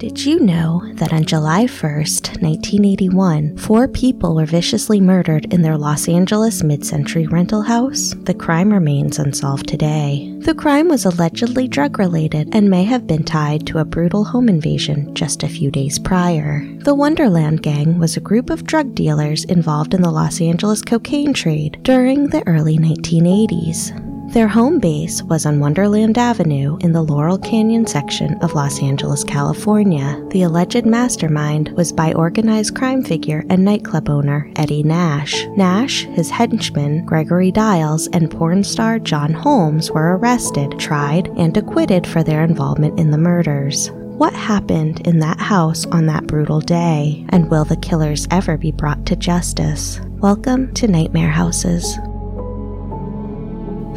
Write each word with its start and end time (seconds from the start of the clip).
Did 0.00 0.24
you 0.24 0.40
know 0.40 0.82
that 0.94 1.12
on 1.12 1.26
July 1.26 1.66
1st, 1.66 2.40
1981, 2.40 3.58
four 3.58 3.86
people 3.86 4.34
were 4.34 4.46
viciously 4.46 4.98
murdered 4.98 5.52
in 5.52 5.60
their 5.60 5.76
Los 5.76 6.08
Angeles 6.08 6.62
mid 6.62 6.86
century 6.86 7.26
rental 7.26 7.60
house? 7.60 8.14
The 8.22 8.32
crime 8.32 8.72
remains 8.72 9.18
unsolved 9.18 9.68
today. 9.68 10.34
The 10.38 10.54
crime 10.54 10.88
was 10.88 11.04
allegedly 11.04 11.68
drug 11.68 11.98
related 11.98 12.48
and 12.54 12.70
may 12.70 12.84
have 12.84 13.06
been 13.06 13.24
tied 13.24 13.66
to 13.66 13.80
a 13.80 13.84
brutal 13.84 14.24
home 14.24 14.48
invasion 14.48 15.14
just 15.14 15.42
a 15.42 15.48
few 15.48 15.70
days 15.70 15.98
prior. 15.98 16.66
The 16.78 16.94
Wonderland 16.94 17.62
Gang 17.62 17.98
was 17.98 18.16
a 18.16 18.20
group 18.20 18.48
of 18.48 18.64
drug 18.64 18.94
dealers 18.94 19.44
involved 19.44 19.92
in 19.92 20.00
the 20.00 20.10
Los 20.10 20.40
Angeles 20.40 20.80
cocaine 20.80 21.34
trade 21.34 21.78
during 21.82 22.28
the 22.28 22.42
early 22.48 22.78
1980s. 22.78 24.09
Their 24.30 24.46
home 24.46 24.78
base 24.78 25.24
was 25.24 25.44
on 25.44 25.58
Wonderland 25.58 26.16
Avenue 26.16 26.78
in 26.82 26.92
the 26.92 27.02
Laurel 27.02 27.36
Canyon 27.36 27.84
section 27.84 28.34
of 28.42 28.54
Los 28.54 28.80
Angeles, 28.80 29.24
California. 29.24 30.24
The 30.30 30.42
alleged 30.42 30.86
mastermind 30.86 31.70
was 31.70 31.92
by 31.92 32.12
organized 32.12 32.76
crime 32.76 33.02
figure 33.02 33.44
and 33.50 33.64
nightclub 33.64 34.08
owner 34.08 34.48
Eddie 34.54 34.84
Nash. 34.84 35.46
Nash, 35.56 36.04
his 36.04 36.30
henchman 36.30 37.04
Gregory 37.04 37.50
Diles, 37.50 38.06
and 38.12 38.30
porn 38.30 38.62
star 38.62 39.00
John 39.00 39.32
Holmes 39.32 39.90
were 39.90 40.16
arrested, 40.16 40.78
tried, 40.78 41.26
and 41.36 41.56
acquitted 41.56 42.06
for 42.06 42.22
their 42.22 42.44
involvement 42.44 43.00
in 43.00 43.10
the 43.10 43.18
murders. 43.18 43.90
What 43.90 44.32
happened 44.32 45.04
in 45.08 45.18
that 45.18 45.40
house 45.40 45.86
on 45.86 46.06
that 46.06 46.28
brutal 46.28 46.60
day? 46.60 47.26
And 47.30 47.50
will 47.50 47.64
the 47.64 47.78
killers 47.78 48.28
ever 48.30 48.56
be 48.56 48.70
brought 48.70 49.06
to 49.06 49.16
justice? 49.16 50.00
Welcome 50.18 50.72
to 50.74 50.86
Nightmare 50.86 51.30
Houses. 51.30 51.98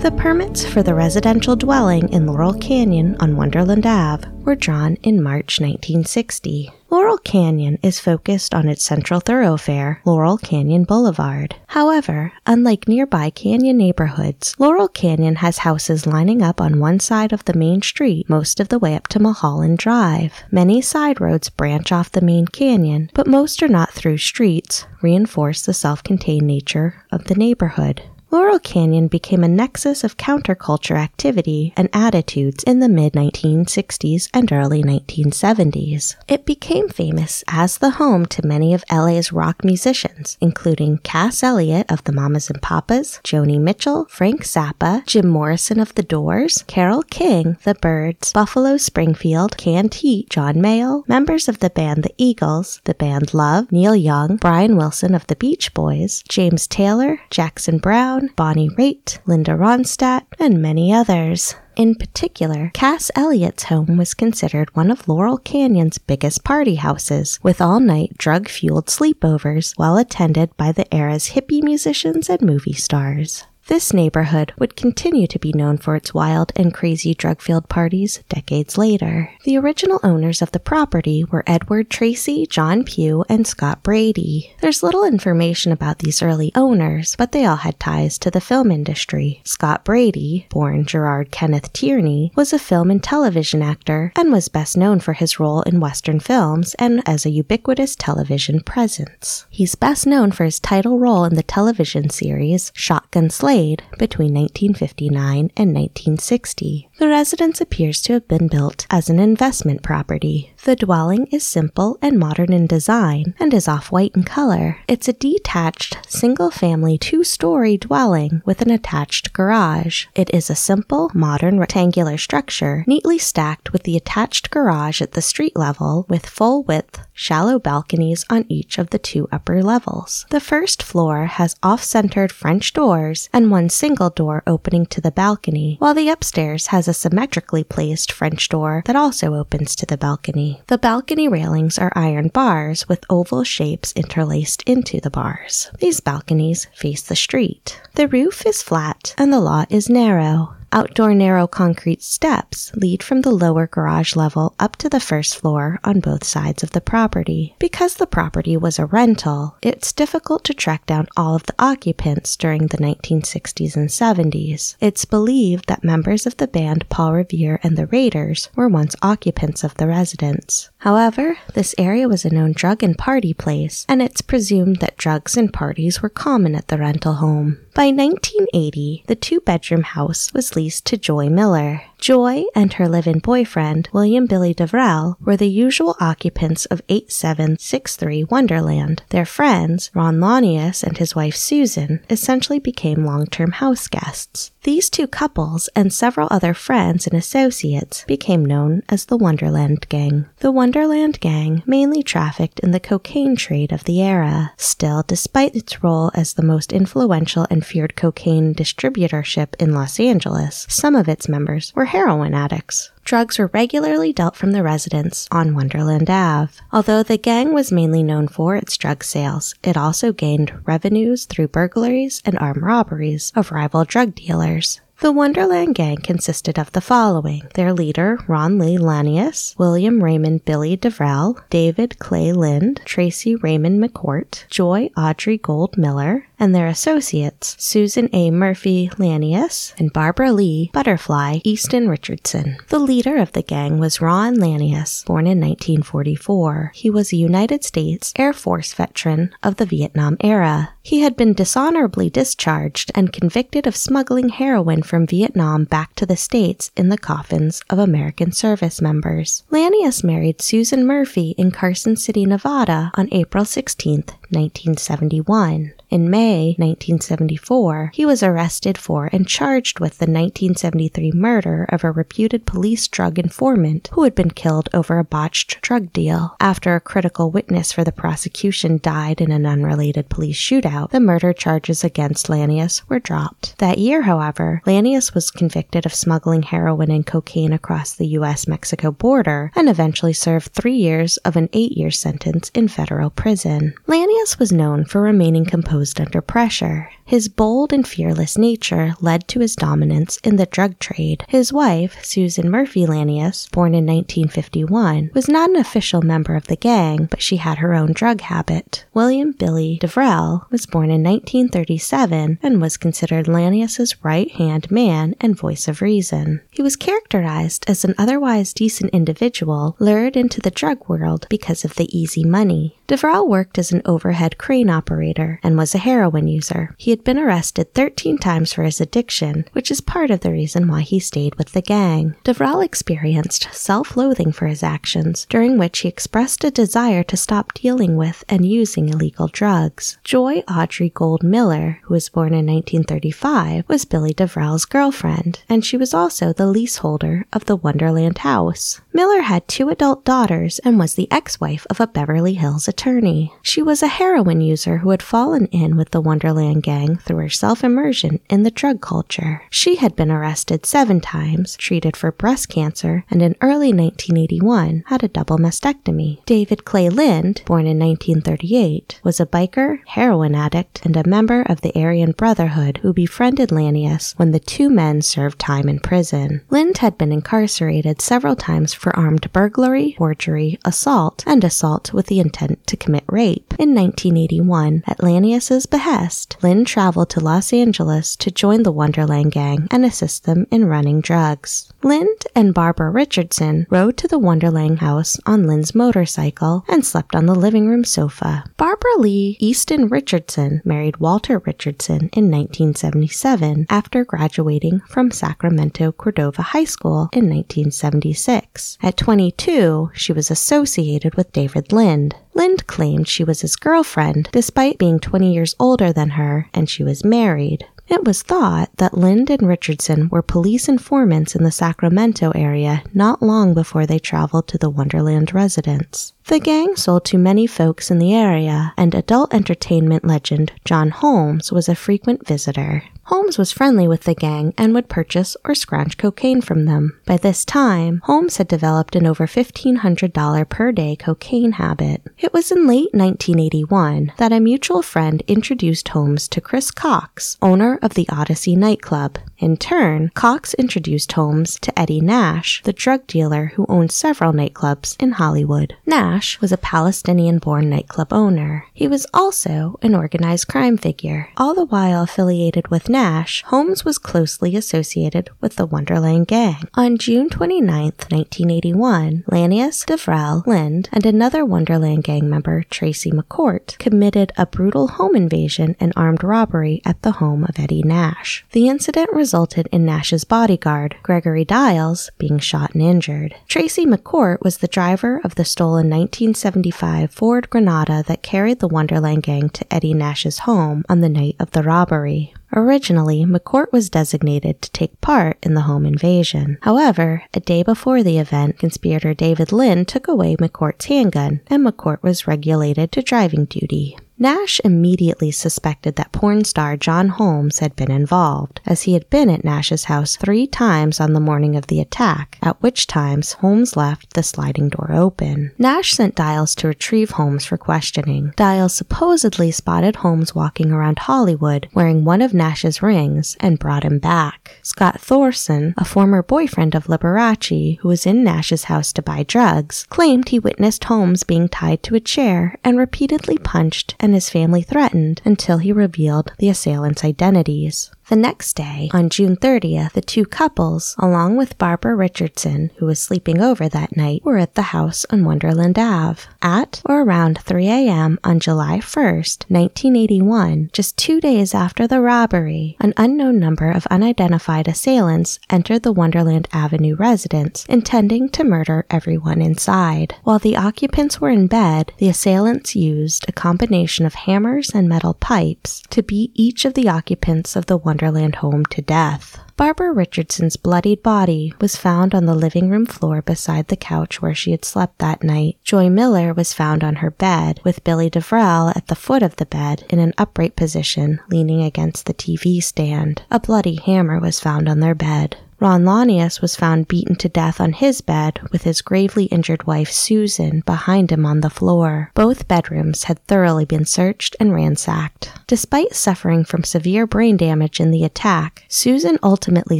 The 0.04 0.12
permits 0.12 0.66
for 0.66 0.84
the 0.84 0.94
residential 0.94 1.56
dwelling 1.56 2.12
in 2.12 2.26
Laurel 2.26 2.56
Canyon 2.56 3.16
on 3.22 3.38
Wonderland 3.38 3.86
Ave 3.86 4.28
were 4.42 4.54
drawn 4.54 4.96
in 4.96 5.24
March 5.24 5.62
1960. 5.62 6.74
Laurel 6.90 7.18
Canyon 7.20 7.80
is 7.82 8.02
focused 8.02 8.54
on 8.54 8.68
its 8.68 8.84
central 8.84 9.22
thoroughfare, 9.22 10.02
Laurel 10.04 10.38
Canyon 10.38 10.84
Boulevard. 10.84 11.56
However, 11.68 12.34
unlike 12.46 12.90
nearby 12.90 13.30
canyon 13.30 13.78
neighborhoods, 13.78 14.54
Laurel 14.60 14.90
Canyon 14.90 15.38
has 15.38 15.60
houses 15.60 16.06
lining 16.06 16.42
up 16.42 16.60
on 16.60 16.82
one 16.82 17.00
side 17.00 17.32
of 17.32 17.46
the 17.46 17.58
main 17.58 17.82
street 17.82 18.30
most 18.30 18.60
of 18.60 18.68
the 18.68 18.80
way 18.80 18.96
up 18.96 19.08
to 19.08 19.22
Mulholland 19.22 19.78
Drive. 19.78 20.44
Many 20.52 20.82
side 20.82 21.22
roads 21.22 21.50
branch 21.50 21.94
off 21.94 22.12
the 22.12 22.20
main 22.20 22.48
canyon, 22.48 23.10
but 23.14 23.26
most 23.26 23.64
are 23.64 23.70
not 23.70 23.94
through 23.94 24.18
streets, 24.18 24.86
reinforce 25.02 25.66
the 25.66 25.74
self 25.74 26.04
contained 26.04 26.46
nature 26.46 27.06
of 27.10 27.24
the 27.24 27.36
neighborhood. 27.36 28.04
Laurel 28.34 28.58
Canyon 28.58 29.10
became 29.10 29.44
a 29.44 29.48
nexus 29.48 30.04
of 30.04 30.18
counterculture 30.18 30.98
activity 30.98 31.72
and 31.78 31.88
attitudes 31.94 32.64
in 32.64 32.80
the 32.80 32.90
mid 32.90 33.14
1960s 33.14 34.28
and 34.34 34.52
early 34.52 34.82
1970s. 34.82 36.16
It 36.28 36.44
became 36.44 36.90
famous 36.90 37.44
as 37.48 37.78
the 37.78 37.92
home 37.92 38.26
to 38.26 38.44
many 38.44 38.74
of 38.74 38.84
LA's 38.92 39.32
rock 39.32 39.64
musicians, 39.64 40.40
including 40.42 40.98
Cass 41.04 41.44
Elliot 41.44 41.86
of 41.92 42.04
the 42.06 42.12
Mamas 42.12 42.50
and 42.50 42.60
Papas, 42.60 43.20
Joni 43.24 43.60
Mitchell, 43.60 44.06
Frank 44.06 44.42
Zappa, 44.42 45.06
Jim 45.06 45.28
Morrison 45.28 45.80
of 45.80 45.94
The 45.94 46.02
Doors, 46.02 46.64
Carole 46.66 47.04
King, 47.04 47.58
The 47.64 47.76
Byrds, 47.76 48.34
Buffalo 48.34 48.78
Springfield, 48.78 49.58
Canned 49.58 49.94
Heat, 49.94 50.32
John 50.32 50.56
Mayall, 50.56 51.08
members 51.08 51.48
of 51.48 51.60
the 51.60 51.70
band 51.70 52.02
The 52.02 52.16
Eagles, 52.18 52.82
the 52.86 52.96
band 52.96 53.36
Love, 53.36 53.72
Neil 53.72 53.96
Young, 53.96 54.38
Brian 54.38 54.76
Wilson 54.76 55.14
of 55.14 55.28
the 55.28 55.36
Beach 55.36 55.72
Boys, 55.76 56.24
James 56.28 56.66
Taylor, 56.66 57.20
Jackson 57.30 57.78
Browne, 58.24 58.36
Bonnie 58.36 58.70
Raitt, 58.70 59.20
Linda 59.26 59.52
Ronstadt, 59.52 60.24
and 60.40 60.62
many 60.62 60.94
others. 60.94 61.56
In 61.76 61.96
particular, 61.96 62.72
Cass 62.74 63.12
Elliot's 63.16 63.64
home 63.64 63.98
was 63.98 64.14
considered 64.14 64.74
one 64.76 64.92
of 64.92 65.08
Laurel 65.08 65.40
Canyon's 65.40 65.98
biggest 65.98 66.44
party 66.44 66.76
houses, 66.76 67.40
with 67.44 67.60
all 67.60 67.80
night 67.80 68.18
drug 68.18 68.48
fueled 68.48 68.88
sleepovers 68.88 69.78
well 69.78 69.98
attended 69.98 70.56
by 70.56 70.72
the 70.72 70.92
era's 70.94 71.30
hippie 71.32 71.64
musicians 71.64 72.30
and 72.30 72.42
movie 72.42 72.74
stars. 72.74 73.46
This 73.68 73.94
neighborhood 73.94 74.52
would 74.60 74.76
continue 74.76 75.26
to 75.28 75.40
be 75.40 75.54
known 75.54 75.78
for 75.78 75.96
its 75.96 76.14
wild 76.14 76.52
and 76.58 76.74
crazy 76.74 77.14
drug 77.14 77.42
filled 77.42 77.70
parties 77.70 78.22
decades 78.28 78.78
later. 78.78 79.32
The 79.46 79.58
original 79.58 80.02
owners 80.04 80.42
of 80.42 80.52
the 80.52 80.60
property 80.60 81.24
were 81.24 81.46
Edward 81.48 81.90
Tracy, 81.90 82.46
John 82.46 82.84
Pugh, 82.84 83.24
and 83.30 83.48
Scott 83.48 83.82
Brady. 83.82 84.54
There's 84.60 84.84
little 84.84 85.06
information 85.06 85.72
about 85.72 86.00
these 86.00 86.22
early 86.22 86.52
owners, 86.56 87.16
but 87.16 87.32
they 87.32 87.46
all 87.46 87.56
had 87.56 87.80
ties 87.80 88.18
to 88.20 88.30
the 88.30 88.42
film 88.42 88.70
industry. 88.70 89.42
Scott 89.46 89.86
Brady, 89.86 90.46
born 90.50 90.86
Gerard 90.86 91.32
Kenneth 91.32 91.72
Tierney, 91.72 92.34
was 92.36 92.52
a 92.52 92.60
film 92.60 92.92
and 92.92 93.02
television 93.02 93.62
actor 93.62 94.12
and 94.18 94.32
was 94.32 94.50
best 94.50 94.76
known 94.76 95.00
for 95.00 95.14
his 95.14 95.40
role 95.40 95.62
in 95.62 95.80
Western 95.80 96.20
films 96.20 96.76
and 96.76 97.02
as 97.06 97.26
a 97.26 97.32
ubiquitous 97.32 97.96
television 97.96 98.60
presence. 98.60 99.46
He's 99.50 99.76
best 99.76 100.06
known 100.06 100.34
for 100.34 100.44
his 100.44 100.60
title 100.60 101.00
role 101.00 101.24
in 101.24 101.36
the 101.36 101.44
television 101.44 102.10
series 102.10 102.74
Shotgun 102.76 103.30
Slade 103.54 103.84
between 104.00 104.34
1959 104.34 105.52
and 105.56 105.76
1960. 105.76 106.90
The 106.98 107.08
residence 107.08 107.62
appears 107.62 108.02
to 108.02 108.14
have 108.14 108.28
been 108.28 108.48
built 108.48 108.88
as 108.90 109.12
an 109.12 109.20
investment 109.20 109.84
property. 109.84 110.54
The 110.64 110.76
dwelling 110.76 111.28
is 111.28 111.46
simple 111.46 112.00
and 112.02 112.18
modern 112.18 112.52
in 112.52 112.66
design 112.66 113.36
and 113.40 113.54
is 113.54 113.68
off 113.68 113.92
white 113.92 114.14
in 114.16 114.24
color. 114.24 114.78
It's 114.88 115.08
a 115.08 115.14
detached, 115.14 116.00
single 116.08 116.50
family, 116.50 116.98
two 116.98 117.24
story 117.24 117.78
dwelling 117.78 118.42
with 118.44 118.62
an 118.62 118.72
attached 118.72 119.34
garage. 119.34 120.08
It 120.16 120.34
is 120.34 120.50
a 120.50 120.56
simple, 120.56 121.12
modern 121.14 121.60
rectangular 121.60 122.18
structure, 122.18 122.84
neatly 122.88 123.20
stacked 123.20 123.72
with 123.72 123.84
the 123.84 123.98
attached 123.98 124.50
garage 124.50 125.00
at 125.00 125.12
the 125.12 125.22
street 125.22 125.56
level 125.56 126.08
with 126.10 126.26
full 126.26 126.64
width, 126.64 127.02
shallow 127.14 127.60
balconies 127.60 128.26
on 128.30 128.46
each 128.50 128.80
of 128.80 128.90
the 128.90 129.00
two 129.00 129.28
upper 129.32 129.62
levels. 129.62 130.26
The 130.32 130.40
first 130.40 130.82
floor 130.82 131.26
has 131.26 131.56
off 131.62 131.84
centered 131.84 132.32
French 132.32 132.74
doors 132.74 133.30
and 133.32 133.43
one 133.50 133.70
single 133.70 134.10
door 134.10 134.44
opening 134.46 134.86
to 134.88 135.02
the 135.02 135.12
balcony, 135.12 135.78
while 135.80 135.94
the 135.94 136.10
upstairs 136.10 136.68
has 136.68 136.88
a 136.88 136.94
symmetrically 136.94 137.64
placed 137.64 138.12
French 138.12 138.50
door 138.50 138.84
that 138.86 138.96
also 138.96 139.36
opens 139.36 139.76
to 139.76 139.86
the 139.86 139.98
balcony. 139.98 140.62
The 140.68 140.78
balcony 140.78 141.28
railings 141.28 141.78
are 141.78 141.92
iron 141.96 142.30
bars 142.30 142.88
with 142.88 143.06
oval 143.10 143.44
shapes 143.44 143.94
interlaced 143.96 144.64
into 144.64 145.00
the 145.00 145.10
bars. 145.10 145.70
These 145.80 146.00
balconies 146.00 146.68
face 146.74 147.02
the 147.02 147.16
street. 147.16 147.82
The 147.96 148.08
roof 148.08 148.46
is 148.46 148.64
flat 148.64 149.14
and 149.18 149.32
the 149.32 149.40
lot 149.40 149.72
is 149.72 149.90
narrow. 149.90 150.56
Outdoor 150.76 151.14
narrow 151.14 151.46
concrete 151.46 152.02
steps 152.02 152.72
lead 152.76 153.04
from 153.04 153.22
the 153.22 153.30
lower 153.30 153.68
garage 153.68 154.16
level 154.16 154.56
up 154.60 154.76
to 154.78 154.90
the 154.90 155.00
first 155.00 155.38
floor 155.38 155.80
on 155.84 156.00
both 156.00 156.24
sides 156.24 156.64
of 156.64 156.72
the 156.72 156.82
property. 156.82 157.56
Because 157.60 157.94
the 157.94 158.08
property 158.08 158.58
was 158.58 158.80
a 158.80 158.88
rental, 158.88 159.56
it's 159.62 159.94
difficult 159.94 160.44
to 160.46 160.54
track 160.56 160.88
down 160.88 161.06
all 161.16 161.36
of 161.36 161.44
the 161.44 161.54
occupants 161.60 162.36
during 162.36 162.66
the 162.66 162.80
1960s 162.80 163.76
and 163.76 163.90
70s. 163.90 164.76
It's 164.80 165.06
believed 165.06 165.68
that 165.68 165.84
members 165.84 166.26
of 166.26 166.38
the 166.38 166.48
band 166.48 166.90
Paul 166.90 167.14
Revere 167.14 167.60
and 167.62 167.78
the 167.78 167.86
Raiders 167.86 168.50
were 168.56 168.68
once 168.68 168.96
occupants 169.04 169.64
of 169.64 169.76
the 169.76 169.86
residence. 169.86 170.72
However, 170.80 171.38
this 171.54 171.76
area 171.78 172.10
was 172.10 172.26
a 172.26 172.34
known 172.34 172.52
drug 172.52 172.82
and 172.82 172.98
party 172.98 173.36
place, 173.36 173.86
and 173.88 174.02
it's 174.02 174.22
presumed 174.22 174.78
that 174.78 174.98
drugs 174.98 175.38
and 175.38 175.54
parties 175.54 176.02
were 176.02 176.10
common 176.10 176.56
at 176.56 176.70
the 176.70 176.80
rental 176.80 177.14
home. 177.14 177.60
By 177.76 177.86
1980, 177.86 179.06
the 179.08 179.16
two 179.16 179.40
bedroom 179.40 179.82
house 179.82 180.32
was 180.32 180.56
leased 180.56 180.86
to 180.86 180.96
Joy 180.96 181.30
Miller. 181.30 181.82
Joy 182.04 182.44
and 182.54 182.74
her 182.74 182.90
live 182.90 183.08
in 183.08 183.20
boyfriend, 183.20 183.88
William 183.94 184.26
Billy 184.26 184.54
Deverell, 184.54 185.16
were 185.22 185.38
the 185.38 185.48
usual 185.48 185.96
occupants 186.02 186.66
of 186.66 186.82
8763 186.90 188.26
Wonderland. 188.26 189.04
Their 189.08 189.26
friends, 189.26 189.90
Ron 189.94 190.18
Launius 190.18 190.84
and 190.84 190.98
his 190.98 191.16
wife 191.16 191.38
Susan, 191.38 192.02
essentially 192.10 192.60
became 192.60 193.06
long 193.06 193.28
term 193.28 193.54
house 193.54 193.88
guests. 193.88 194.52
These 194.64 194.90
two 194.90 195.08
couples 195.08 195.70
and 195.76 195.92
several 195.94 196.30
other 196.32 196.54
friends 196.54 197.06
and 197.06 197.18
associates 197.18 198.06
became 198.06 198.46
known 198.46 198.82
as 198.88 199.06
the 199.06 199.18
Wonderland 199.18 199.88
Gang. 199.90 200.26
The 200.40 200.54
Wonderland 200.54 201.20
Gang 201.20 201.64
mainly 201.66 202.02
trafficked 202.02 202.60
in 202.62 202.72
the 202.72 202.80
cocaine 202.80 203.36
trade 203.36 203.74
of 203.74 203.84
the 203.84 204.02
era. 204.02 204.54
Still, 204.56 205.04
despite 205.06 205.56
its 205.56 205.84
role 205.84 206.12
as 206.14 206.34
the 206.34 206.44
most 206.44 206.72
influential 206.72 207.46
and 207.50 207.66
feared 207.66 207.98
cocaine 207.98 208.54
distributorship 208.54 209.54
in 209.60 209.74
Los 209.74 210.00
Angeles, 210.00 210.66
some 210.70 210.96
of 210.96 211.10
its 211.10 211.28
members 211.28 211.74
were 211.76 211.93
heroin 211.94 212.34
addicts. 212.34 212.92
Drugs 213.06 213.38
were 213.38 213.52
regularly 213.54 214.12
dealt 214.12 214.36
from 214.36 214.52
the 214.52 214.64
residents 214.64 215.28
on 215.32 215.54
Wonderland 215.54 216.10
Ave. 216.10 216.52
Although 216.72 217.04
the 217.04 217.20
gang 217.20 217.54
was 217.54 217.72
mainly 217.72 218.02
known 218.02 218.28
for 218.28 218.56
its 218.56 218.78
drug 218.78 219.04
sales, 219.04 219.54
it 219.62 219.78
also 219.78 220.12
gained 220.12 220.60
revenues 220.66 221.26
through 221.26 221.50
burglaries 221.50 222.20
and 222.26 222.40
armed 222.40 222.64
robberies 222.64 223.32
of 223.36 223.52
rival 223.52 223.86
drug 223.86 224.16
dealers. 224.16 224.82
The 225.00 225.12
Wonderland 225.12 225.76
Gang 225.76 225.98
consisted 225.98 226.58
of 226.58 226.72
the 226.72 226.80
following 226.80 227.42
their 227.56 227.74
leader, 227.74 228.20
Ron 228.26 228.58
Lee 228.58 228.78
Launius, 228.78 229.58
William 229.60 230.02
Raymond 230.02 230.46
Billy 230.46 230.78
Deverell, 230.78 231.38
David 231.50 232.00
Clay 232.00 232.32
Lind, 232.32 232.80
Tracy 232.86 233.36
Raymond 233.36 233.84
McCourt, 233.84 234.48
Joy 234.50 234.92
Audrey 234.96 235.38
Gold 235.38 235.78
Miller, 235.78 236.28
and 236.40 236.56
their 236.56 236.68
associates, 236.68 237.56
Susan 237.60 238.10
A. 238.14 238.32
Murphy 238.32 238.90
Launius 238.98 239.74
and 239.78 239.92
Barbara 239.92 240.32
Lee 240.32 240.70
Butterfly 240.74 241.40
Easton 241.44 241.90
Richardson. 241.90 242.58
The 242.70 242.80
leader 242.80 243.18
of 243.18 243.34
the 243.34 243.44
gang 243.44 243.80
was 243.80 244.02
Ron 244.02 244.36
Launius, 244.36 245.06
born 245.06 245.26
in 245.26 245.40
1944. 245.40 246.72
He 246.76 246.90
was 246.90 247.12
a 247.12 247.18
United 247.18 247.64
States 247.64 248.14
Air 248.16 248.34
Force 248.34 248.74
veteran 248.74 249.34
of 249.42 249.58
the 249.58 249.66
Vietnam 249.66 250.18
era. 250.22 250.76
He 250.82 251.02
had 251.02 251.16
been 251.16 251.34
dishonorably 251.34 252.10
discharged 252.10 252.92
and 252.94 253.14
convicted 253.14 253.66
of 253.66 253.76
smuggling 253.76 254.30
heroin 254.30 254.84
from 254.94 255.08
Vietnam 255.08 255.64
back 255.64 255.96
to 255.96 256.06
the 256.06 256.16
States 256.16 256.70
in 256.78 256.90
the 256.90 257.00
coffins 257.00 257.64
of 257.68 257.80
American 257.80 258.32
service 258.32 258.80
members. 258.80 259.44
Launius 259.50 260.04
married 260.04 260.40
Susan 260.40 260.86
Murphy 260.86 261.32
in 261.32 261.50
Carson 261.50 261.96
City, 261.96 262.28
Nevada 262.28 262.92
on 262.94 263.10
April 263.12 263.44
16, 263.44 264.04
1971. 264.34 265.74
In 265.94 266.10
May 266.10 266.56
1974, 266.58 267.92
he 267.94 268.04
was 268.04 268.24
arrested 268.24 268.80
for 268.80 269.12
and 269.12 269.28
charged 269.28 269.80
with 269.80 270.00
the 270.00 270.06
1973 270.06 271.12
murder 271.12 271.68
of 271.70 271.84
a 271.84 271.92
reputed 271.92 272.48
police 272.48 272.88
drug 272.88 273.20
informant 273.20 273.90
who 273.94 274.04
had 274.04 274.16
been 274.16 274.32
killed 274.32 274.70
over 274.74 274.98
a 274.98 275.04
botched 275.04 275.62
drug 275.62 275.94
deal. 275.94 276.36
After 276.40 276.76
a 276.76 276.82
critical 276.82 277.30
witness 277.30 277.72
for 277.72 277.84
the 277.84 277.92
prosecution 277.92 278.80
died 278.82 279.22
in 279.22 279.32
an 279.32 279.46
unrelated 279.46 280.10
police 280.10 280.36
shootout, 280.36 280.90
the 280.90 281.00
murder 281.00 281.32
charges 281.32 281.84
against 281.84 282.28
Launius 282.28 282.82
were 282.90 283.00
dropped. 283.00 283.56
That 283.60 283.78
year, 283.78 284.02
however, 284.02 284.64
Launius 284.66 285.14
was 285.14 285.30
convicted 285.30 285.86
of 285.86 285.94
smuggling 285.94 286.42
heroin 286.42 286.90
and 286.90 287.06
cocaine 287.06 287.54
across 287.54 287.94
the 287.94 288.08
U.S. 288.08 288.48
Mexico 288.48 288.92
border 288.92 289.52
and 289.56 289.70
eventually 289.70 290.14
served 290.14 290.54
three 290.54 290.76
years 290.78 291.18
of 291.18 291.36
an 291.36 291.50
eight 291.54 291.74
year 291.74 291.92
sentence 291.92 292.50
in 292.56 292.68
federal 292.68 293.12
prison. 293.12 293.76
Launius 293.88 294.23
was 294.40 294.52
known 294.52 294.86
for 294.86 295.02
remaining 295.02 295.46
composed 295.46 296.00
under 296.00 296.22
pressure. 296.22 296.90
His 297.06 297.28
bold 297.28 297.74
and 297.74 297.86
fearless 297.88 298.38
nature 298.38 298.94
led 299.02 299.28
to 299.28 299.42
his 299.42 299.56
dominance 299.56 300.18
in 300.24 300.38
the 300.38 300.46
drug 300.46 300.80
trade. 300.80 301.26
His 301.28 301.52
wife, 301.52 302.04
Susan 302.04 302.50
Murphy 302.50 302.86
Launius, 302.86 303.52
born 303.52 303.76
in 303.76 303.86
1951, 303.86 305.12
was 305.14 305.28
not 305.28 305.50
an 305.50 305.58
official 305.58 306.02
member 306.02 306.36
of 306.36 306.48
the 306.48 306.56
gang, 306.56 307.08
but 307.12 307.22
she 307.22 307.38
had 307.38 307.58
her 307.58 307.74
own 307.74 307.92
drug 307.92 308.22
habit. 308.22 308.86
William 308.94 309.34
Billy 309.34 309.78
Deverell 309.82 310.48
was 310.50 310.66
born 310.66 310.90
in 310.90 311.04
1937 311.04 312.40
and 312.42 312.62
was 312.62 312.78
considered 312.78 313.28
Launius's 313.28 314.04
right-hand 314.04 314.72
man 314.72 315.16
and 315.20 315.38
voice 315.38 315.68
of 315.68 315.82
reason. 315.82 316.42
He 316.52 316.62
was 316.62 316.78
characterized 316.78 317.66
as 317.68 317.84
an 317.84 317.96
otherwise 317.98 318.54
decent 318.54 318.92
individual 318.92 319.76
lured 319.80 320.16
into 320.16 320.40
the 320.40 320.52
drug 320.52 320.88
world 320.88 321.28
because 321.30 321.66
of 321.66 321.76
the 321.76 321.96
easy 321.96 322.24
money. 322.24 322.78
Deverell 322.88 323.28
worked 323.28 323.58
as 323.58 323.72
an 323.72 323.82
overhead 324.14 324.38
crane 324.38 324.70
operator 324.70 325.40
and 325.42 325.58
was 325.58 325.74
a 325.74 325.80
heroin 325.80 326.28
user. 326.28 326.76
He 326.78 326.92
had 326.92 327.04
been 327.04 327.18
arrested 327.18 327.74
13 327.74 328.20
times 328.20 328.54
for 328.54 328.62
his 328.62 328.80
addiction, 328.80 329.46
which 329.54 329.72
is 329.72 329.82
part 329.82 330.12
of 330.12 330.20
the 330.20 330.32
reason 330.32 330.68
why 330.68 330.82
he 330.82 331.00
stayed 331.00 331.34
with 331.34 331.54
the 331.54 331.64
gang. 331.64 332.14
Deverell 332.24 332.62
experienced 332.62 333.52
self 333.52 333.98
loathing 333.98 334.32
for 334.32 334.46
his 334.46 334.62
actions, 334.62 335.26
during 335.32 335.58
which 335.58 335.80
he 335.80 335.90
expressed 335.90 336.44
a 336.44 336.52
desire 336.52 337.02
to 337.02 337.18
stop 337.18 337.56
dealing 337.56 337.98
with 337.98 338.24
and 338.30 338.46
using 338.46 338.88
illegal 338.88 339.30
drugs. 339.30 339.98
Joy 340.04 340.44
Audrey 340.48 340.90
Gold 340.90 341.24
Miller, 341.24 341.80
who 341.86 341.96
was 341.96 342.10
born 342.10 342.34
in 342.36 342.46
1935, 342.46 343.68
was 343.68 343.84
Billy 343.84 344.14
Deverell's 344.14 344.66
girlfriend, 344.66 345.42
and 345.50 345.66
she 345.66 345.76
was 345.76 345.92
also 345.92 346.32
the 346.32 346.46
leaseholder 346.46 347.26
of 347.34 347.46
the 347.46 347.56
Wonderland 347.56 348.20
house. 348.20 348.80
Miller 348.94 349.22
had 349.22 349.48
two 349.48 349.70
adult 349.70 350.06
daughters 350.06 350.60
and 350.60 350.78
was 350.78 350.94
the 350.94 351.12
ex 351.12 351.40
wife 351.40 351.66
of 351.72 351.80
a 351.80 351.88
Beverly 351.88 352.36
Hills 352.36 352.68
attorney. 352.68 353.34
She 353.42 353.64
was 353.64 353.82
a 353.82 353.88
heroin 354.04 354.42
user 354.42 354.80
who 354.80 354.90
had 354.90 355.02
fallen 355.02 355.46
in 355.46 355.78
with 355.78 355.92
the 355.92 356.02
Wonderland 356.02 356.62
gang 356.62 356.98
through 356.98 357.16
her 357.16 357.30
self 357.30 357.64
immersion 357.64 358.20
in 358.30 358.44
the 358.44 358.52
drug 358.52 358.82
culture. 358.82 359.44
She 359.50 359.78
had 359.78 359.96
been 359.96 360.12
arrested 360.12 360.66
seven 360.66 361.00
times, 361.00 361.56
treated 361.56 361.96
for 361.96 362.12
breast 362.12 362.50
cancer, 362.50 363.06
and 363.10 363.22
in 363.22 363.38
early 363.40 363.72
1981 363.72 364.84
had 364.88 365.04
a 365.04 365.08
double 365.08 365.38
mastectomy. 365.38 366.24
David 366.26 366.66
Clay 366.66 366.90
Lind, 366.90 367.44
born 367.46 367.66
in 367.66 367.80
1938, 367.80 369.00
was 369.06 369.22
a 369.22 369.26
biker, 369.26 369.80
heroin 369.86 370.36
addict, 370.36 370.86
and 370.86 370.98
a 370.98 371.08
member 371.08 371.42
of 371.44 371.62
the 371.62 371.74
Aryan 371.74 372.12
Brotherhood 372.12 372.80
who 372.82 372.92
befriended 372.92 373.52
Launius 373.52 374.20
when 374.20 374.32
the 374.32 374.40
two 374.40 374.70
men 374.70 375.02
served 375.02 375.40
time 375.40 375.70
in 375.70 375.80
prison. 375.80 376.42
Lind 376.50 376.80
had 376.80 376.98
been 376.98 377.14
incarcerated 377.14 378.02
several 378.02 378.36
times 378.36 378.74
for 378.74 378.94
armed 378.98 379.32
burglary, 379.32 379.96
forgery, 379.98 380.60
assault, 380.66 381.24
and 381.26 381.42
assault 381.46 381.94
with 381.94 382.08
the 382.08 382.20
intent 382.20 382.68
to 382.68 382.76
commit 382.76 383.06
rape. 383.08 383.54
In 383.58 383.74
1981, 383.84 384.84
at 384.88 385.04
Launius's 385.04 385.66
behest, 385.66 386.38
Lind 386.42 386.66
traveled 386.66 387.10
to 387.10 387.20
Los 387.20 387.52
Angeles 387.52 388.16
to 388.16 388.32
join 388.32 388.64
the 388.64 388.72
Wonderland 388.72 389.34
Gang 389.34 389.68
and 389.72 389.84
assist 389.84 390.24
them 390.24 390.48
in 390.50 390.66
running 390.66 391.02
drugs. 391.02 391.72
Lind 391.84 392.24
and 392.34 392.54
Barbara 392.54 392.90
Richardson 392.90 393.68
rode 393.70 393.98
to 393.98 394.08
the 394.08 394.20
Wonderland 394.20 394.80
house 394.80 395.20
on 395.26 395.48
Lind's 395.48 395.76
motorcycle 395.76 396.64
and 396.70 396.86
slept 396.86 397.14
on 397.14 397.26
the 397.26 397.36
living 397.36 397.68
room 397.68 397.84
sofa. 397.84 398.46
Barbara 398.56 398.96
Lee 399.00 399.36
Easton 399.42 399.88
Richardson 399.88 400.62
married 400.64 400.98
Walter 400.98 401.40
Richardson 401.40 402.10
in 402.14 402.32
1977 402.32 403.66
after 403.70 404.06
graduating 404.06 404.80
from 404.88 405.12
Sacramento 405.12 405.92
Cordova 405.92 406.42
High 406.42 406.64
School 406.64 407.10
in 407.12 407.30
1976. 407.30 408.78
At 408.82 408.96
22, 408.96 409.92
she 409.94 410.14
was 410.14 410.32
associated 410.32 411.16
with 411.16 411.34
David 411.34 411.74
Lind. 411.74 412.16
Lind 412.36 412.66
claimed 412.68 413.08
she 413.08 413.24
was 413.24 413.42
his 413.42 413.56
girlfriend 413.56 414.30
despite 414.32 414.78
being 414.78 415.00
20 415.00 415.34
years 415.34 415.56
older 415.60 415.94
than 415.94 416.12
her 416.12 416.50
and 416.54 416.70
she 416.70 416.84
was 416.84 417.04
married. 417.06 417.66
It 417.88 418.06
was 418.06 418.24
thought 418.24 418.70
that 418.78 418.98
Lind 418.98 419.30
and 419.30 419.48
Richardson 419.48 420.10
were 420.10 420.22
police 420.22 420.68
informants 420.70 421.36
in 421.36 421.44
the 421.44 421.52
Sacramento 421.52 422.32
area 422.34 422.82
not 422.94 423.22
long 423.22 423.54
before 423.54 423.86
they 423.86 424.00
traveled 424.00 424.48
to 424.48 424.58
the 424.58 424.70
Wonderland 424.70 425.34
residence. 425.34 426.14
The 426.28 426.40
gang 426.40 426.78
sold 426.78 427.04
to 427.06 427.18
many 427.18 427.46
folks 427.46 427.92
in 427.92 428.00
the 428.00 428.14
area, 428.14 428.74
and 428.78 428.96
adult 428.96 429.34
entertainment 429.34 430.06
legend 430.06 430.54
John 430.64 430.90
Holmes 430.90 431.52
was 431.52 431.68
a 431.68 431.76
frequent 431.76 432.26
visitor. 432.26 432.84
Holmes 433.08 433.38
was 433.38 433.52
friendly 433.52 433.86
with 433.86 434.04
the 434.04 434.16
gang 434.16 434.54
and 434.58 434.74
would 434.74 434.88
purchase 434.88 435.36
or 435.44 435.54
scrounge 435.54 435.98
cocaine 435.98 436.40
from 436.40 436.64
them. 436.64 436.98
By 437.06 437.18
this 437.18 437.44
time, 437.44 438.02
Holmes 438.06 438.38
had 438.38 438.48
developed 438.48 438.96
an 438.96 439.06
over 439.06 439.28
$1,500 439.28 440.48
per 440.48 440.72
day 440.72 440.96
cocaine 440.96 441.54
habit. 441.54 442.02
It 442.18 442.32
was 442.32 442.50
in 442.50 442.66
late 442.66 442.94
1981 442.94 444.14
that 444.18 444.32
a 444.32 444.40
mutual 444.40 444.82
friend 444.82 445.22
introduced 445.28 445.90
Holmes 445.90 446.30
to 446.30 446.40
Chris 446.40 446.72
Cox, 446.72 447.38
owner 447.42 447.78
of 447.82 447.96
the 447.96 448.08
Odyssey 448.10 448.56
nightclub. 448.56 449.18
In 449.38 449.58
turn, 449.58 450.10
Cox 450.14 450.54
introduced 450.54 451.12
Holmes 451.12 451.60
to 451.60 451.78
Eddie 451.78 452.00
Nash, 452.00 452.64
the 452.64 452.72
drug 452.72 453.06
dealer 453.08 453.52
who 453.56 453.66
owned 453.68 453.92
several 453.92 454.32
nightclubs 454.32 454.96
in 455.04 455.12
Hollywood. 455.12 455.76
Nash 456.14 456.40
was 456.42 456.52
a 456.52 456.58
Palestinian 456.58 457.40
born 457.40 457.72
nightclub 457.72 458.14
owner. 458.14 458.68
He 458.72 458.88
was 458.88 459.08
also 459.16 459.80
an 459.82 459.96
organized 459.96 460.48
crime 460.48 460.78
figure. 460.78 461.30
All 461.38 461.56
the 461.56 461.66
while 461.66 462.04
affiliated 462.04 462.68
with 462.68 462.88
Nash, 462.88 463.42
Holmes 463.48 463.84
was 463.84 463.98
closely 463.98 464.56
associated 464.56 465.32
with 465.42 465.56
the 465.56 465.66
Wonderland 465.66 466.28
Gang. 466.28 466.70
On 466.76 467.00
June 467.00 467.32
29, 467.32 467.94
1981, 468.12 469.24
Launius, 469.32 469.84
Deverell, 469.88 470.44
Lind, 470.46 470.88
and 470.94 471.04
another 471.04 471.44
Wonderland 471.44 472.04
Gang 472.04 472.30
member, 472.30 472.62
Tracy 472.62 473.10
McCourt, 473.10 473.76
committed 473.80 474.32
a 474.38 474.46
brutal 474.46 474.90
home 474.90 475.16
invasion 475.16 475.76
and 475.80 475.94
armed 475.96 476.24
robbery 476.24 476.80
at 476.86 477.02
the 477.02 477.14
home 477.14 477.44
of 477.44 477.58
Eddie 477.58 477.82
Nash. 477.82 478.46
The 478.52 478.68
incident 478.68 479.10
resulted 479.14 479.68
in 479.72 479.84
Nash's 479.84 480.26
bodyguard, 480.26 480.96
Gregory 481.02 481.44
Diles, 481.44 482.12
being 482.20 482.38
shot 482.38 482.76
and 482.76 482.84
injured. 482.84 483.34
Tracy 483.48 483.88
McCourt 483.88 484.44
was 484.44 484.60
the 484.60 484.68
driver 484.68 485.20
of 485.24 485.34
the 485.34 485.44
stolen 485.44 485.90
1975 486.04 487.12
Ford 487.12 487.50
Granada 487.50 488.04
that 488.08 488.22
carried 488.22 488.60
the 488.60 488.68
Wonderland 488.68 489.24
Gang 489.24 489.48
to 489.52 489.74
Eddie 489.74 489.94
Nash's 489.94 490.40
home 490.40 490.84
on 490.90 491.00
the 491.00 491.08
night 491.08 491.38
of 491.40 491.52
the 491.52 491.64
robbery. 491.64 492.34
Originally, 492.52 493.24
McCourt 493.24 493.72
was 493.72 493.90
designated 493.90 494.62
to 494.62 494.72
take 494.72 495.00
part 495.00 495.38
in 495.42 495.54
the 495.54 495.62
home 495.62 495.86
invasion. 495.86 496.58
However, 496.64 497.24
a 497.34 497.40
day 497.40 497.64
before 497.64 498.04
the 498.04 498.20
event, 498.20 498.60
conspirator 498.60 499.14
David 499.14 499.54
Lind 499.54 499.88
took 499.88 500.10
away 500.10 500.36
McCourt's 500.36 500.86
handgun, 500.86 501.40
and 501.48 501.66
McCourt 501.66 502.04
was 502.04 502.28
regulated 502.28 502.92
to 502.92 503.02
driving 503.02 503.46
duty. 503.46 503.98
Nash 504.24 504.62
immediately 504.64 505.32
suspected 505.32 505.98
that 505.98 506.14
porn 506.14 506.46
star 506.46 506.78
John 506.78 507.10
Holmes 507.10 507.60
had 507.60 507.76
been 507.76 507.92
involved, 507.92 508.62
as 508.66 508.84
he 508.84 508.94
had 508.94 509.10
been 509.10 509.30
at 509.30 509.44
Nash's 509.44 509.84
house 509.84 510.16
three 510.16 510.48
times 510.48 511.02
on 511.02 511.12
the 511.12 511.20
morning 511.20 511.58
of 511.58 511.68
the 511.68 511.82
attack, 511.82 512.38
at 512.42 512.62
which 512.62 512.88
times 512.88 513.34
Holmes 513.34 513.76
left 513.76 514.14
the 514.14 514.24
sliding 514.24 514.70
door 514.70 514.92
open. 514.94 515.52
Nash 515.58 515.92
sent 515.92 516.16
Diles 516.16 516.56
to 516.56 516.70
retrieve 516.70 517.12
Holmes 517.12 517.44
for 517.44 517.58
questioning. 517.58 518.32
Diles 518.38 518.74
supposedly 518.74 519.52
spotted 519.52 519.98
Holmes 519.98 520.34
walking 520.34 520.72
around 520.72 521.00
Hollywood 521.00 521.68
wearing 521.74 522.06
one 522.06 522.22
of 522.22 522.34
Nash's 522.34 522.82
rings 522.82 523.36
and 523.42 523.60
brought 523.60 523.84
him 523.84 524.00
back. 524.00 524.56
Scott 524.62 525.02
Thorson, 525.02 525.74
a 525.78 525.84
former 525.84 526.24
boyfriend 526.24 526.76
of 526.76 526.86
Liberace 526.88 527.78
who 527.80 527.90
was 527.90 528.06
in 528.06 528.24
Nash's 528.24 528.64
house 528.64 528.94
to 528.94 529.02
buy 529.02 529.24
drugs, 529.24 529.86
claimed 529.90 530.30
he 530.30 530.40
witnessed 530.40 530.86
Holmes 530.86 531.24
being 531.24 531.50
tied 531.50 531.84
to 531.84 531.96
a 531.96 532.00
chair 532.00 532.58
and 532.64 532.78
repeatedly 532.78 533.38
punched 533.38 533.96
and 534.00 534.13
his 534.14 534.30
family 534.30 534.62
threatened 534.62 535.22
until 535.26 535.58
he 535.58 535.72
revealed 535.72 536.32
the 536.40 536.50
assailants' 536.50 537.04
identities. 537.04 537.92
The 538.10 538.18
next 538.18 538.58
day, 538.58 538.90
on 538.94 539.10
June 539.10 539.38
30th, 539.38 539.94
the 539.94 540.02
two 540.02 540.26
couples, 540.26 540.94
along 541.00 541.38
with 541.38 541.58
Barbara 541.58 541.96
Richardson, 541.96 542.70
who 542.76 542.86
was 542.86 543.00
sleeping 543.00 543.42
over 543.42 543.70
that 543.70 543.96
night, 543.96 544.22
were 544.26 544.38
at 544.38 544.56
the 544.56 544.74
house 544.74 545.06
on 545.10 545.24
Wonderland 545.24 545.80
Ave. 545.80 546.22
At 546.42 546.82
or 546.86 547.02
around 547.02 547.40
3 547.40 547.66
a.m. 547.68 548.20
on 548.24 548.42
July 548.42 548.80
1st, 548.80 549.50
1981, 549.50 550.70
just 550.74 550.98
two 550.98 551.22
days 551.22 551.56
after 551.56 551.88
the 551.88 552.02
robbery, 552.02 552.76
an 552.82 552.94
unknown 552.98 553.40
number 553.40 553.72
of 553.72 553.88
unidentified 553.88 554.68
assailants 554.68 555.40
entered 555.50 555.84
the 555.84 555.94
Wonderland 555.94 556.50
Avenue 556.52 556.96
residence, 556.96 557.66
intending 557.70 558.28
to 558.30 558.44
murder 558.44 558.86
everyone 558.90 559.42
inside. 559.42 560.16
While 560.24 560.40
the 560.40 560.58
occupants 560.58 561.22
were 561.22 561.30
in 561.30 561.48
bed, 561.48 561.94
the 562.00 562.10
assailants 562.10 562.76
used 562.76 563.26
a 563.30 563.32
combination 563.32 564.06
of 564.06 564.14
hammers 564.14 564.72
and 564.72 564.90
metal 564.90 565.14
pipes 565.14 565.82
to 565.90 566.04
beat 566.04 566.32
each 566.34 566.66
of 566.66 566.74
the 566.74 566.90
occupants 566.90 567.56
of 567.56 567.68
the 567.68 567.78
Wonderland 567.94 568.38
home 568.38 568.66
to 568.72 568.82
death. 568.82 569.40
Barbara 569.56 569.94
Richardson's 569.94 570.58
bloodied 570.58 571.04
body 571.04 571.54
was 571.62 571.76
found 571.76 572.16
on 572.16 572.26
the 572.26 572.34
living 572.34 572.72
room 572.72 572.88
floor 572.88 573.22
beside 573.22 573.68
the 573.68 573.76
couch 573.76 574.20
where 574.20 574.34
she 574.34 574.50
had 574.50 574.66
slept 574.66 574.98
that 574.98 575.22
night. 575.24 575.58
Joy 575.64 575.90
Miller 575.90 576.34
was 576.34 576.56
found 576.56 576.84
on 576.84 576.96
her 576.96 577.12
bed, 577.12 577.62
with 577.64 577.84
Billy 577.84 578.10
Deverell 578.10 578.70
at 578.70 578.88
the 578.88 578.96
foot 578.96 579.22
of 579.22 579.36
the 579.36 579.46
bed 579.46 579.86
in 579.92 580.00
an 580.00 580.16
upright 580.18 580.56
position, 580.56 581.22
leaning 581.30 581.62
against 581.62 582.08
the 582.08 582.16
TV 582.16 582.64
stand. 582.64 583.22
A 583.30 583.40
bloody 583.40 583.76
hammer 583.76 584.20
was 584.20 584.40
found 584.40 584.68
on 584.68 584.80
their 584.80 584.96
bed. 584.96 585.38
Ron 585.64 585.86
Launius 585.86 586.42
was 586.42 586.58
found 586.58 586.90
beaten 586.90 587.16
to 587.16 587.30
death 587.30 587.62
on 587.62 587.72
his 587.72 588.02
bed 588.02 588.42
with 588.52 588.64
his 588.64 588.82
gravely 588.82 589.28
injured 589.28 589.66
wife 589.66 589.90
Susan 589.90 590.60
behind 590.66 591.10
him 591.10 591.26
on 591.26 591.40
the 591.40 591.50
floor. 591.50 592.12
Both 592.16 592.50
bedrooms 592.50 593.06
had 593.06 593.26
thoroughly 593.28 593.64
been 593.64 593.86
searched 593.86 594.36
and 594.42 594.54
ransacked. 594.54 595.32
Despite 595.48 595.96
suffering 595.96 596.44
from 596.44 596.66
severe 596.66 597.08
brain 597.08 597.38
damage 597.38 597.80
in 597.80 597.92
the 597.92 598.04
attack, 598.04 598.66
Susan 598.68 599.18
ultimately 599.24 599.80